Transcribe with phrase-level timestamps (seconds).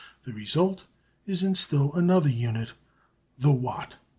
[0.23, 0.87] The result
[1.27, 2.73] is in still another unit,
[3.37, 3.97] the watt.